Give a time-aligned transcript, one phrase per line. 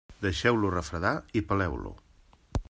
[0.21, 1.93] Deixeu-lo refredar i peleu-lo.